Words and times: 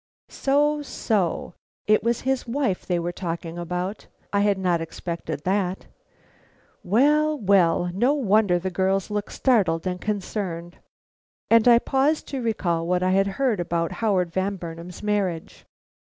So, 0.29 0.81
so, 0.81 1.53
it 1.85 2.01
was 2.01 2.21
his 2.21 2.47
wife 2.47 2.87
they 2.87 2.97
were 2.97 3.11
talking 3.11 3.59
about. 3.59 4.07
I 4.33 4.39
had 4.39 4.57
not 4.57 4.81
expected 4.81 5.43
that. 5.43 5.85
Well! 6.83 7.37
well! 7.37 7.91
no 7.93 8.15
wonder 8.15 8.57
the 8.57 8.71
girls 8.71 9.11
looked 9.11 9.31
startled 9.31 9.85
and 9.85 10.01
concerned. 10.01 10.79
And 11.51 11.67
I 11.67 11.77
paused 11.77 12.27
to 12.29 12.41
recall 12.41 12.87
what 12.87 13.03
I 13.03 13.11
had 13.11 13.27
heard 13.37 13.59
about 13.59 13.91
Howard 14.01 14.31
Van 14.33 14.55
Burnam's 14.55 15.03
marriage. 15.03 15.65